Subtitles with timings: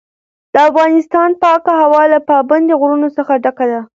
[0.53, 3.81] د افغانستان پاکه هوا له پابندي غرونو څخه ډکه ده.